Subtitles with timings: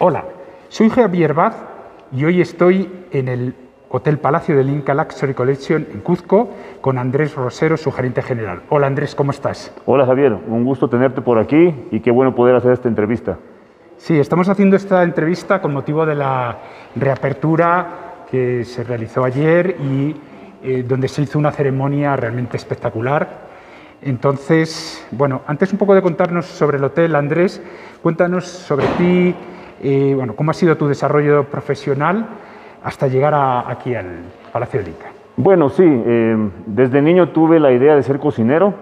[0.00, 0.26] Hola,
[0.68, 1.56] soy Javier Baz
[2.12, 3.52] y hoy estoy en el
[3.88, 8.62] Hotel Palacio del Inca Luxury Collection en Cuzco con Andrés Rosero, su gerente general.
[8.68, 9.74] Hola Andrés, ¿cómo estás?
[9.86, 13.38] Hola Javier, un gusto tenerte por aquí y qué bueno poder hacer esta entrevista.
[13.96, 16.58] Sí, estamos haciendo esta entrevista con motivo de la
[16.94, 20.14] reapertura que se realizó ayer y
[20.62, 23.48] eh, donde se hizo una ceremonia realmente espectacular.
[24.00, 27.60] Entonces, bueno, antes un poco de contarnos sobre el hotel, Andrés,
[28.00, 29.34] cuéntanos sobre ti,
[29.82, 32.26] eh, bueno, cómo ha sido tu desarrollo profesional
[32.82, 33.34] hasta llegar
[33.66, 34.06] aquí al
[34.52, 35.08] Palacio del Inca.
[35.36, 38.74] Bueno, sí, eh, desde niño tuve la idea de ser cocinero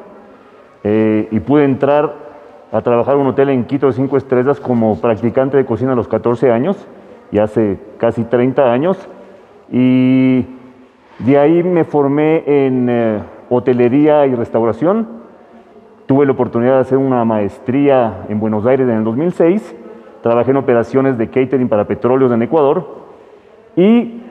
[0.85, 2.15] eh, y pude entrar
[2.73, 5.95] a trabajar en un hotel en Quito de cinco estrellas como practicante de cocina a
[5.95, 6.77] los 14 años
[7.31, 8.97] y hace casi 30 años.
[9.71, 10.47] Y
[11.19, 15.09] de ahí me formé en eh, hotelería y restauración.
[16.07, 19.75] Tuve la oportunidad de hacer una maestría en Buenos Aires en el 2006.
[20.27, 22.85] Trabajé en operaciones de catering para petróleos en Ecuador
[23.77, 24.23] y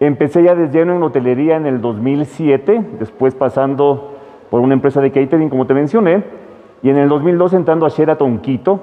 [0.00, 4.14] empecé ya desde lleno en hotelería en el 2007, después pasando
[4.48, 6.24] por una empresa de catering, como te mencioné,
[6.82, 8.80] y en el 2002 entrando a Sheraton Quito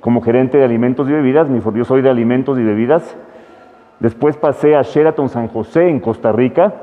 [0.00, 3.18] como gerente de alimentos y bebidas, yo soy de alimentos y bebidas.
[3.98, 6.74] Después pasé a Sheraton San José en Costa Rica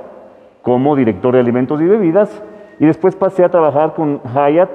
[0.62, 2.44] como director de alimentos y bebidas,
[2.82, 4.72] y después pasé a trabajar con Hyatt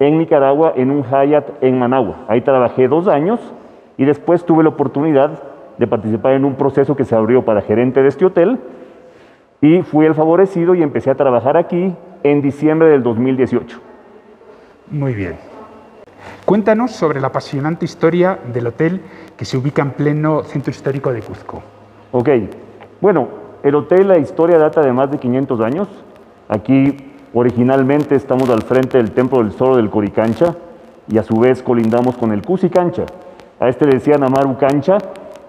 [0.00, 2.24] en Nicaragua en un Hyatt en Managua.
[2.26, 3.54] Ahí trabajé dos años
[3.98, 5.42] y después tuve la oportunidad
[5.76, 8.58] de participar en un proceso que se abrió para gerente de este hotel
[9.60, 13.80] y fui el favorecido y empecé a trabajar aquí en diciembre del 2018.
[14.90, 15.36] Muy bien.
[16.44, 19.02] Cuéntanos sobre la apasionante historia del hotel
[19.36, 21.62] que se ubica en pleno centro histórico de Cuzco.
[22.12, 22.28] Ok,
[23.00, 23.28] bueno,
[23.62, 25.88] el hotel, la historia data de más de 500 años.
[26.48, 26.96] Aquí
[27.34, 30.54] originalmente estamos al frente del Templo del Zorro del Coricancha
[31.08, 33.04] y a su vez colindamos con el Cusicancha.
[33.60, 34.98] A este le decían Amaru Cancha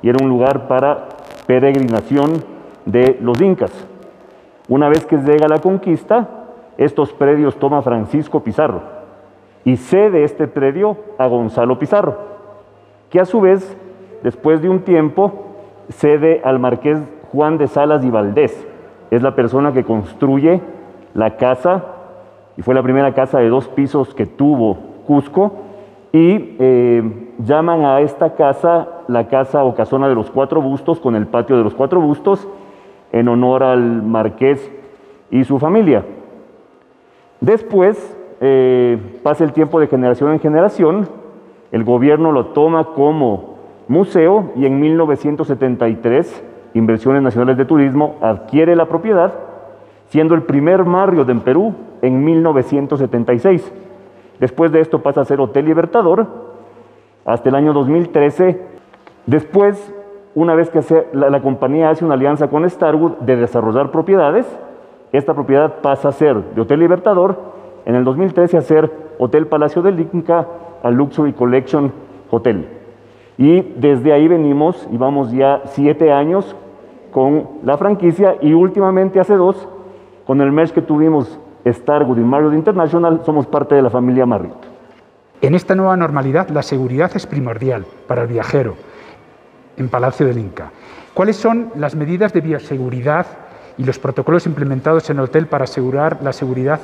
[0.02, 1.08] y era un lugar para
[1.46, 2.44] peregrinación
[2.86, 3.72] de los incas.
[4.68, 6.28] Una vez que llega la conquista,
[6.78, 8.82] estos predios toma Francisco Pizarro
[9.64, 12.18] y cede este predio a Gonzalo Pizarro,
[13.10, 13.78] que a su vez,
[14.24, 15.46] después de un tiempo,
[15.90, 17.00] cede al marqués
[17.32, 18.66] Juan de Salas y Valdés.
[19.12, 20.62] Es la persona que construye
[21.14, 21.84] la casa,
[22.58, 25.54] y fue la primera casa de dos pisos que tuvo Cusco,
[26.12, 31.16] y eh, llaman a esta casa la casa o casona de los cuatro bustos con
[31.16, 32.48] el patio de los cuatro bustos
[33.12, 34.72] en honor al marqués
[35.32, 36.04] y su familia.
[37.40, 41.08] Después eh, pasa el tiempo de generación en generación,
[41.72, 43.56] el gobierno lo toma como
[43.88, 49.34] museo y en 1973 Inversiones Nacionales de Turismo adquiere la propiedad,
[50.08, 53.72] siendo el primer barrio de Perú en 1976.
[54.40, 56.49] Después de esto pasa a ser Hotel Libertador
[57.30, 58.60] hasta el año 2013.
[59.28, 59.94] Después,
[60.34, 60.82] una vez que
[61.14, 64.48] la, compañía hace una alianza con Starwood de desarrollar propiedades,
[65.12, 67.38] esta propiedad pasa a ser de Hotel Libertador,
[67.86, 70.48] en el 2013 a ser Hotel Palacio del Inca,
[70.82, 71.92] a Luxury Collection
[72.32, 72.68] Hotel.
[73.38, 76.56] Y desde ahí venimos y vamos ya siete años
[77.12, 79.68] con la franquicia y últimamente hace dos,
[80.26, 84.69] con el mes que tuvimos Starwood y Marriott International, somos parte de la familia Marriott.
[85.42, 88.76] En esta nueva normalidad, la seguridad es primordial para el viajero
[89.78, 90.72] en Palacio del Inca.
[91.14, 93.26] ¿Cuáles son las medidas de bioseguridad
[93.78, 96.82] y los protocolos implementados en el hotel para asegurar la seguridad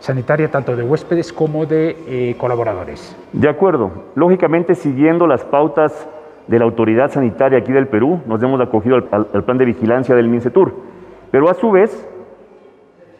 [0.00, 3.14] sanitaria tanto de huéspedes como de eh, colaboradores?
[3.34, 3.90] De acuerdo.
[4.14, 6.08] Lógicamente, siguiendo las pautas
[6.46, 10.28] de la autoridad sanitaria aquí del Perú, nos hemos acogido al, plan de vigilancia del
[10.28, 10.72] MINCETUR.
[11.30, 12.08] Pero a su vez,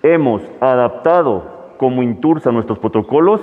[0.03, 3.43] hemos adaptado como Intursa nuestros protocolos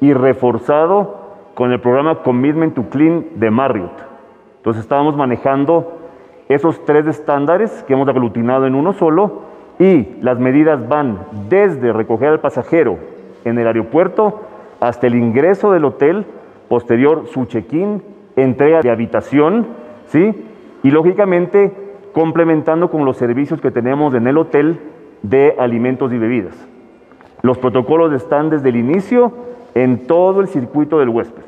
[0.00, 4.02] y reforzado con el programa Commitment to Clean de Marriott.
[4.58, 5.92] Entonces estábamos manejando
[6.48, 9.42] esos tres estándares que hemos aglutinado en uno solo
[9.78, 11.18] y las medidas van
[11.48, 12.98] desde recoger al pasajero
[13.44, 14.40] en el aeropuerto
[14.80, 16.26] hasta el ingreso del hotel,
[16.68, 18.02] posterior su check-in,
[18.36, 19.66] entrega de habitación,
[20.06, 20.44] ¿sí?
[20.82, 21.72] Y lógicamente
[22.12, 24.78] complementando con los servicios que tenemos en el hotel
[25.22, 26.54] de alimentos y bebidas.
[27.42, 29.32] Los protocolos están desde el inicio
[29.76, 31.42] en todo el circuito del huésped.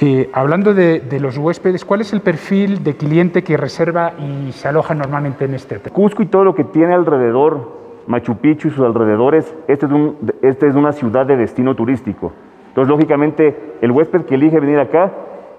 [0.00, 4.68] Eh, hablando de, los huéspedes, ¿cuál es el perfil de cliente que reserva y se
[4.68, 5.92] aloja normalmente en este hotel?
[5.92, 7.72] Cusco y todo lo que tiene alrededor,
[8.06, 12.32] Machu Picchu y sus alrededores, este es, un, este es una ciudad de destino turístico.
[12.68, 15.12] Entonces, lógicamente, el huésped que elige venir acá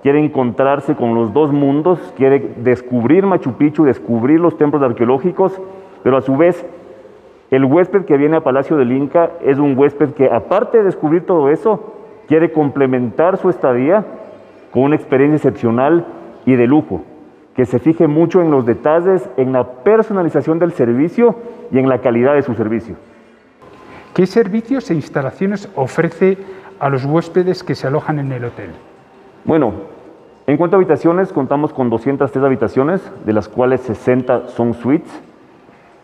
[0.04, 5.60] quiere encontrarse con los dos mundos, quiere descubrir Machu Picchu, descubrir los templos arqueológicos,
[6.04, 6.66] pero a su vez
[7.51, 11.25] el huésped que viene a Palacio del Inca es un huésped que, aparte de descubrir
[11.25, 11.94] todo eso,
[12.27, 14.03] quiere complementar su estadía
[14.71, 16.06] con una experiencia excepcional
[16.45, 17.03] y de lujo,
[17.56, 21.36] que se fije mucho en los detalles, en la personalización del servicio
[21.71, 22.95] y en la calidad de su servicio.
[24.13, 26.38] ¿Qué servicios e instalaciones ofrece
[26.80, 28.71] a los huéspedes que se alojan en el hotel?
[29.44, 29.74] Bueno,
[30.48, 35.21] en cuanto a habitaciones, contamos con 203 habitaciones, de las cuales 60 son suites.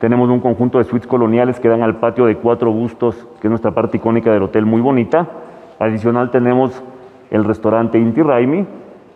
[0.02, 3.50] Tenemos un conjunto de suites coloniales que dan al patio de cuatro bustos, que es
[3.52, 5.28] nuestra parte icónica del hotel, muy bonita.
[5.78, 6.84] Adicional tenemos
[7.30, 8.66] el restaurante Inti Raimi,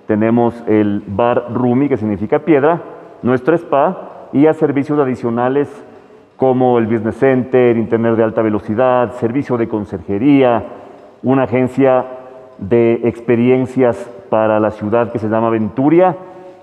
[0.05, 2.83] tenemos el bar Rumi, que significa piedra,
[3.23, 5.67] nuestro spa y a servicios adicionales
[6.37, 10.65] como el Business Center, Internet de alta velocidad, servicio de conserjería,
[11.23, 12.05] una agencia
[12.59, 16.15] de experiencias para la ciudad que se llama Venturia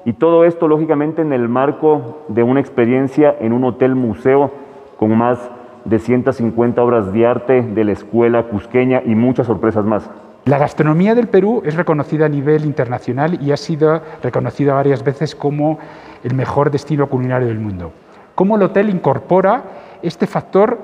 [0.04, 4.50] y todo esto lógicamente en el marco de una experiencia en un hotel museo
[4.96, 5.50] con más
[5.84, 10.08] de 150 obras de arte de la escuela cusqueña y muchas sorpresas más.
[10.44, 15.36] La gastronomía del Perú es reconocida a nivel internacional y ha sido reconocida varias veces
[15.36, 15.78] como
[16.24, 17.92] el mejor destino culinario del mundo.
[18.34, 19.62] ¿Cómo el hotel incorpora
[20.02, 20.78] este factor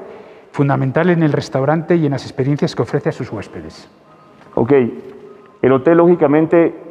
[0.52, 3.88] fundamental en el restaurante y en las experiencias que ofrece a sus huéspedes?
[4.54, 4.72] Ok,
[5.62, 6.87] el hotel lógicamente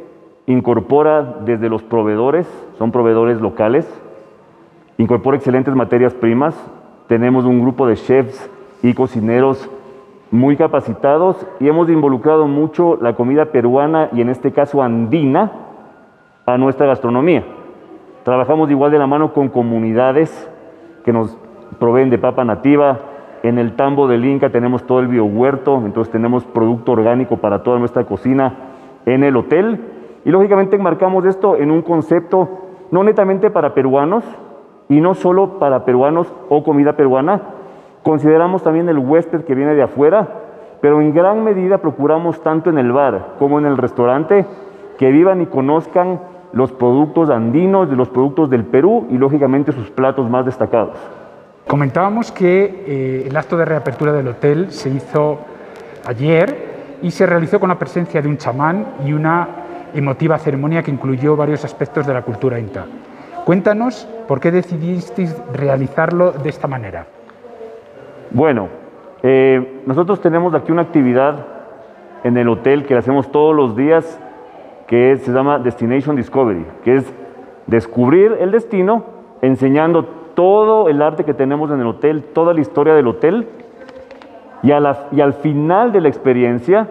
[0.48, 2.48] incorpora desde los proveedores,
[2.78, 3.86] son proveedores locales,
[4.96, 6.56] incorpora excelentes materias primas,
[7.06, 8.50] tenemos un grupo de chefs
[8.82, 9.70] y cocineros
[10.30, 15.52] muy capacitados y hemos involucrado mucho la comida peruana y en este caso andina
[16.46, 17.44] a nuestra gastronomía.
[18.24, 20.50] Trabajamos igual de la mano con comunidades
[21.04, 21.36] que nos
[21.78, 23.00] proveen de papa nativa.
[23.42, 27.78] En el tambo del Inca tenemos todo el biohuerto, entonces tenemos producto orgánico para toda
[27.78, 28.54] nuestra cocina
[29.04, 29.97] en el hotel.
[30.24, 32.48] Y lógicamente enmarcamos esto en un concepto
[32.90, 34.24] no netamente para peruanos
[34.88, 37.42] y no solo para peruanos o comida peruana,
[38.02, 40.28] consideramos también el huésped que viene de afuera,
[40.80, 44.46] pero en gran medida procuramos tanto en el bar como en el restaurante
[44.96, 46.20] que vivan y conozcan
[46.52, 50.96] los productos andinos, los productos del Perú y lógicamente sus platos más destacados.
[51.66, 55.38] Comentábamos que eh, el acto de reapertura del hotel se hizo
[56.06, 59.48] ayer y se realizó con la presencia de un chamán y una
[59.94, 62.86] emotiva ceremonia que incluyó varios aspectos de la cultura inca.
[63.44, 67.06] Cuéntanos por qué decidisteis realizarlo de esta manera.
[68.30, 68.68] Bueno,
[69.22, 71.46] eh, nosotros tenemos aquí una actividad
[72.24, 74.20] en el hotel que hacemos todos los días
[74.86, 77.12] que se llama Destination Discovery, que es
[77.66, 79.04] descubrir el destino
[79.42, 83.48] enseñando todo el arte que tenemos en el hotel, toda la historia del hotel,
[84.62, 86.88] y al final de la experiencia,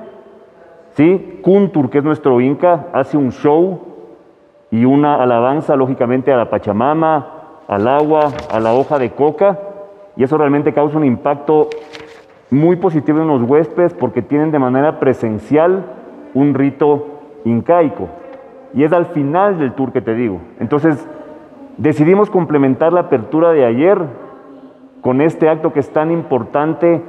[0.97, 1.39] ¿sí?
[1.43, 3.79] Kuntur, que es nuestro Inca, hace un show
[4.71, 7.27] y una alabanza, lógicamente, a la Pachamama,
[7.67, 9.59] al agua, a la hoja de coca,
[10.15, 11.69] y eso realmente causa un impacto
[12.49, 15.85] muy positivo en los huéspedes porque tienen de manera presencial
[16.33, 17.05] un rito
[17.45, 18.09] incaico.
[18.73, 20.41] Y es al final del tour que te digo.
[20.59, 21.07] Entonces,
[21.77, 23.99] decidimos complementar la apertura de ayer
[25.01, 27.03] con este acto que es tan importante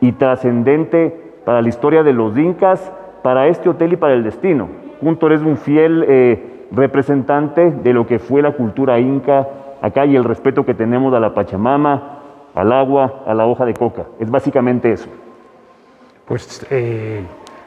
[0.00, 4.68] y trascendente para la historia de los incas, para este hotel y para el destino.
[5.00, 9.46] Junto es un fiel eh, representante de lo que fue la cultura inca
[9.80, 12.18] acá y el respeto que tenemos a la Pachamama,
[12.52, 14.06] al agua, a la hoja de coca.
[14.18, 15.08] Es básicamente eso.
[16.26, 17.22] Pues eh,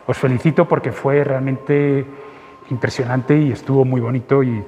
[0.06, 2.06] os felicito porque fue realmente
[2.72, 4.44] impresionante y estuvo muy bonito.
[4.44, 4.62] Y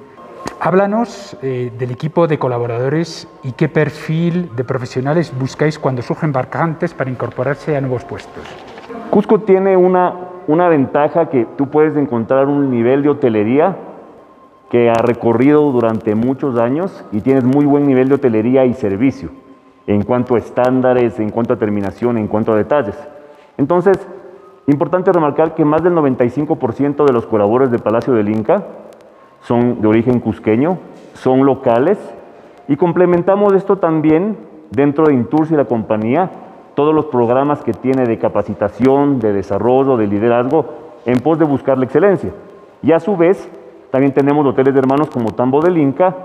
[0.58, 6.94] háblanos eh, del equipo de colaboradores y qué perfil de profesionales buscáis cuando surgen vacantes
[6.94, 8.71] para incorporarse a nuevos puestos.
[9.12, 10.14] Cusco tiene una,
[10.48, 13.76] una ventaja que tú puedes encontrar un nivel de hotelería
[14.70, 19.28] que ha recorrido durante muchos años y tienes muy buen nivel de hotelería y servicio
[19.86, 22.96] en cuanto a estándares, en cuanto a terminación, en cuanto a detalles.
[23.58, 23.98] Entonces,
[24.66, 28.62] Importante remarcar que más del 95% de los colaboradores de Palacio del Inca
[29.40, 30.78] son de origen cusqueño,
[31.14, 31.98] son locales
[32.68, 34.36] y complementamos esto también
[34.70, 36.30] dentro de Intours y la compañía,
[36.74, 40.66] todos los programas que tiene de capacitación, de desarrollo, de liderazgo,
[41.04, 42.30] en pos de buscar la excelencia.
[42.82, 43.48] Y a su vez,
[43.90, 46.16] también tenemos hoteles de hermanos como Tambo del Inca,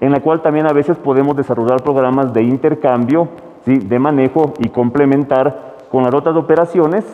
[0.00, 3.28] en la cual también a veces podemos desarrollar programas de intercambio,
[3.64, 3.78] ¿sí?
[3.78, 7.04] de manejo y complementar con las otras operaciones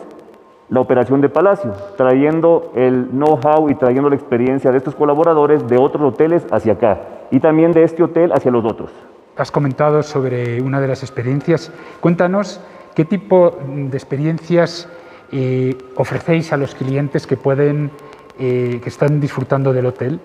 [0.69, 5.77] la operación de Palacio, trayendo el know-how y trayendo la experiencia de estos colaboradores de
[5.77, 8.91] otros hoteles hacia acá y también de este hotel hacia los otros.
[9.37, 11.71] Has comentado sobre una de las experiencias.
[11.99, 12.61] Cuéntanos
[12.95, 14.89] qué tipo de experiencias
[15.31, 17.91] eh, ofrecéis a los clientes que pueden,
[18.39, 20.19] eh, que están disfrutando del hotel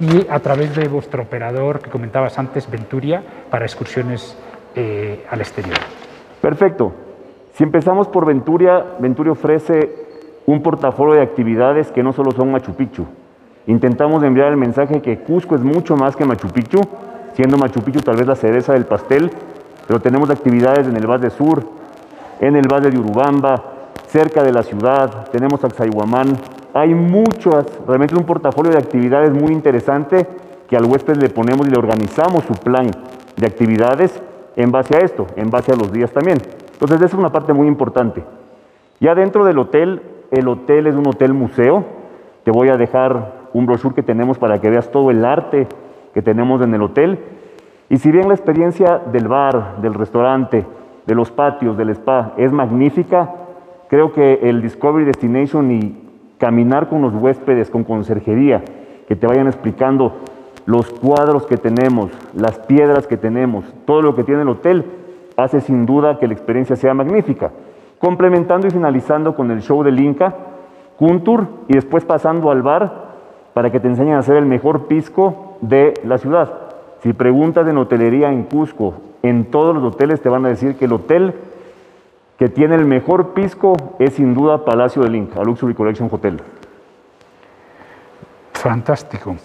[0.00, 4.36] y a través de vuestro operador que comentabas antes, Venturia, para excursiones
[4.74, 5.76] eh, al exterior.
[6.40, 6.92] Perfecto.
[7.54, 10.06] Si empezamos por Venturia, Venturia ofrece
[10.46, 13.06] un portafolio de actividades que no solo son Machu Picchu,
[13.66, 16.80] Intentamos enviar el mensaje que Cusco es mucho más que Machu Picchu,
[17.34, 19.30] siendo Machu Picchu tal vez la cereza del pastel,
[19.88, 21.64] pero tenemos actividades en el Valle Sur,
[22.40, 23.62] en el Valle de Urubamba,
[24.06, 26.36] cerca de la ciudad, tenemos Axayhuamán.
[26.74, 30.26] Hay muchas, realmente un portafolio de actividades muy interesante
[30.68, 32.90] que al huésped le ponemos y le organizamos su plan
[33.36, 34.20] de actividades
[34.56, 36.38] en base a esto, en base a los días también.
[36.72, 38.24] Entonces, esa es una parte muy importante.
[39.00, 41.84] Ya dentro del hotel, el hotel es un hotel museo.
[42.44, 45.66] Te voy a dejar un brochure que tenemos para que veas todo el arte
[46.12, 47.18] que tenemos en el hotel.
[47.88, 50.66] Y si bien la experiencia del bar, del restaurante,
[51.06, 53.30] de los patios, del spa es magnífica,
[53.88, 55.96] creo que el Discovery Destination y
[56.38, 58.62] caminar con los huéspedes, con conserjería,
[59.08, 60.12] que te vayan explicando
[60.66, 64.84] los cuadros que tenemos, las piedras que tenemos, todo lo que tiene el hotel,
[65.36, 67.52] hace sin duda que la experiencia sea magnífica.
[67.98, 70.34] Complementando y finalizando con el show del Inca,
[70.98, 73.06] Kuntur y después pasando al bar
[73.54, 76.52] para que te enseñen a hacer el mejor pisco de la ciudad.
[77.00, 78.94] Si preguntas en hotelería en Cusco,
[79.28, 81.34] en todos los hoteles te van a decir que el hotel
[82.38, 86.40] que tiene el mejor pisco es sin duda Palacio del Inca, Luxury Collection Hotel.
[88.52, 89.36] Fantástico.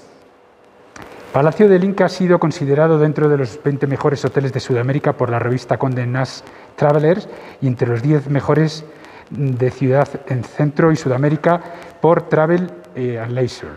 [1.32, 5.30] Palacio del Inca ha sido considerado dentro de los 20 mejores hoteles de Sudamérica por
[5.30, 6.46] la revista Condé Nast
[6.76, 7.30] Travelers
[7.62, 8.84] y entre los 10 mejores
[9.30, 11.62] de ciudad en Centro y Sudamérica
[12.02, 13.72] por Travel eh, and Leisure.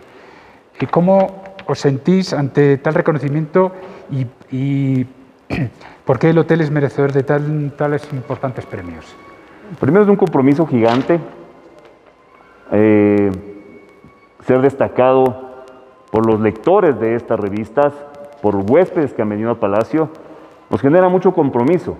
[0.80, 3.72] ¿Y ¿Cómo os sentís ante tal reconocimiento
[4.50, 5.06] y,
[6.04, 9.14] por qué el hotel es merecedor de tales importantes premios?
[9.80, 11.20] Primero es un compromiso gigante
[12.70, 13.30] eh,
[14.46, 15.64] ser destacado
[16.10, 17.92] por los lectores de estas revistas,
[18.42, 20.10] por huéspedes que han venido a Palacio,
[20.70, 21.96] nos genera mucho compromiso.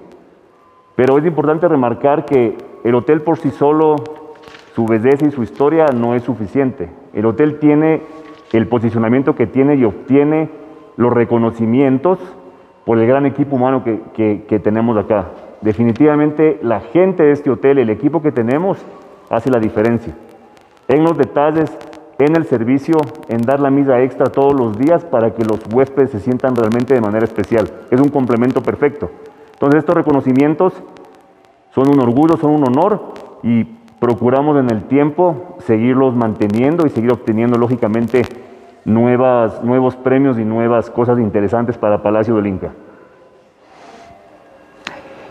[0.95, 3.97] Pero es importante remarcar que el hotel por sí solo,
[4.75, 6.91] su belleza y su historia no es suficiente.
[7.13, 8.03] El hotel tiene
[8.53, 10.51] el posicionamiento que tiene y obtiene
[10.97, 12.19] los reconocimientos
[12.85, 15.29] por el gran equipo humano que, tenemos acá.
[15.61, 18.85] Definitivamente la gente de este hotel, el equipo que tenemos,
[19.31, 20.15] hace la diferencia.
[20.89, 21.77] En los detalles,
[22.19, 22.97] en el servicio,
[23.29, 26.95] en dar la misa extra todos los días para que los huéspedes se sientan realmente
[26.95, 27.69] de manera especial.
[27.91, 29.11] Es un complemento perfecto.
[29.55, 30.75] Entonces estos reconocimientos
[31.75, 33.65] son un orgullo, son un honor y
[33.99, 38.23] procuramos en el tiempo seguirlos manteniendo y seguir obteniendo lógicamente
[38.85, 42.73] nuevas, nuevos premios y nuevas cosas interesantes para Palacio del Inca.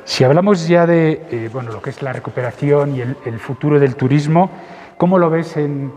[0.06, 3.80] Si hablamos ya de eh, bueno, lo que es la recuperación y el, el futuro
[3.80, 4.50] del turismo,
[4.98, 5.92] ¿cómo lo ves en,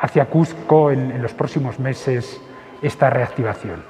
[0.00, 2.40] hacia Cusco en, los próximos meses
[2.82, 3.82] esta reactivación?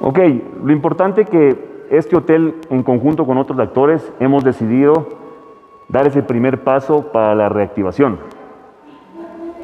[0.00, 0.18] Ok,
[0.64, 5.08] lo importante que este hotel en conjunto con otros actores hemos decidido
[5.88, 8.18] dar ese primer paso para la reactivación.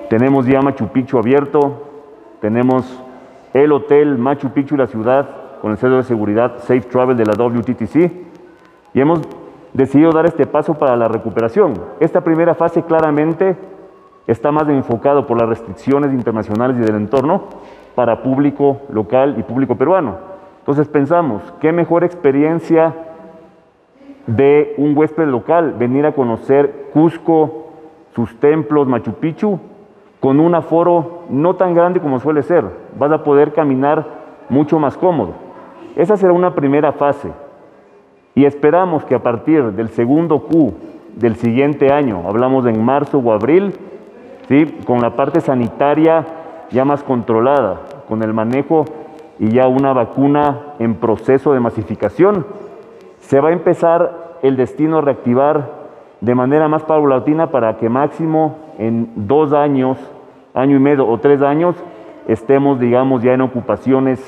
[0.08, 1.89] Tenemos ya Machu Picchu abierto,
[2.40, 3.02] tenemos
[3.52, 5.28] el hotel Machu Picchu la ciudad
[5.60, 7.96] con el sello de seguridad Safe Travel de la WTTC
[8.94, 9.20] y hemos
[9.72, 11.74] decidido dar este paso para la recuperación.
[12.00, 13.56] Esta primera fase claramente
[14.26, 17.44] está más enfocado por las restricciones internacionales y del entorno
[17.94, 20.16] para público local y público peruano.
[20.60, 22.94] Entonces pensamos, qué mejor experiencia
[24.26, 27.72] de un huésped local venir a conocer Cusco,
[28.14, 29.58] sus templos, Machu Picchu,
[30.20, 32.64] con un aforo no tan grande como suele ser.
[32.98, 34.04] Vas a poder caminar
[34.48, 35.32] mucho más cómodo.
[35.96, 37.30] Esa será una primera fase.
[38.34, 40.74] Y esperamos que a partir del segundo Q
[41.16, 43.74] del siguiente año, hablamos en marzo o abril,
[44.84, 46.26] con la parte sanitaria
[46.70, 48.84] ya más controlada, con el manejo
[49.38, 52.46] y ya una vacuna en proceso de masificación,
[53.20, 55.80] se va a empezar el destino a reactivar
[56.20, 59.98] de manera más paulatina para que máximo en dos años,
[60.54, 61.76] año y medio o tres años,
[62.26, 64.18] estemos, digamos, ya en ocupaciones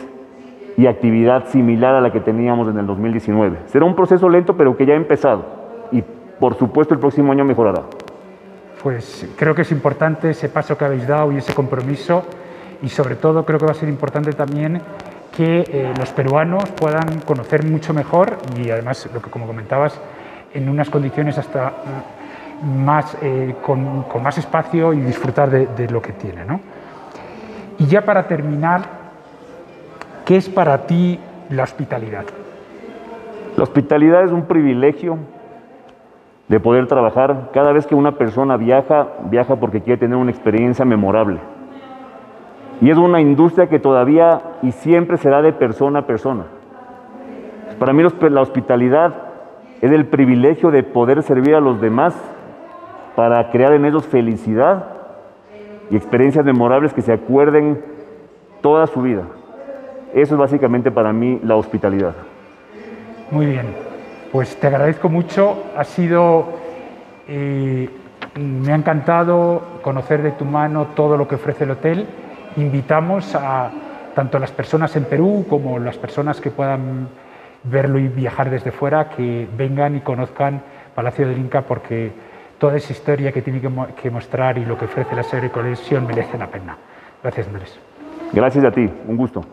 [0.76, 3.61] y actividad similar a la que teníamos en el 2019.
[3.66, 5.44] Será un proceso lento, pero que ya ha empezado.
[5.90, 6.04] Y
[6.38, 7.85] por supuesto el próximo año mejorará.
[8.82, 12.23] Pues creo que es importante ese paso que habéis dado y ese compromiso.
[12.82, 14.82] Y sobre todo creo que va a ser importante también
[15.35, 19.99] que eh, los peruanos puedan conocer mucho mejor y además, lo que como comentabas,
[20.52, 21.73] en unas condiciones hasta
[22.62, 26.42] más, eh, con, más espacio y disfrutar de, lo que tiene.
[27.78, 28.83] Y ya para terminar,
[30.25, 31.19] ¿qué es para ti
[31.50, 32.25] la hospitalidad?
[33.57, 35.19] La hospitalidad es un privilegio
[36.49, 37.50] de poder trabajar.
[37.52, 41.40] Cada vez que una persona viaja, viaja porque quiere tener una experiencia memorable.
[42.81, 46.45] Y es una industria que todavía y siempre será de persona a persona.
[47.78, 49.14] Para mí la hospitalidad
[49.81, 52.14] es el privilegio de poder servir a los demás
[53.14, 54.85] para crear en ellos felicidad
[55.90, 57.83] y experiencias memorables que se acuerden
[58.61, 59.25] toda su vida.
[60.14, 62.14] Eso es básicamente para mí la hospitalidad.
[63.31, 63.75] Muy bien,
[64.31, 65.64] pues te agradezco mucho.
[65.76, 66.49] Ha sido,
[67.28, 67.88] eh,
[68.38, 72.07] me ha encantado conocer de tu mano todo lo que ofrece el hotel.
[72.57, 73.71] Invitamos a
[74.14, 77.09] tanto las personas en Perú como las personas que puedan
[77.64, 80.62] verlo y viajar desde fuera, que vengan y conozcan
[80.95, 82.12] Palacio del Inca porque
[82.62, 86.38] toda esa historia que tiene que, mostrar y lo que ofrece la serie colección merece
[86.38, 86.78] la pena.
[87.21, 87.76] Gracias, Andrés.
[88.33, 89.45] Gracias a ti, un gusto.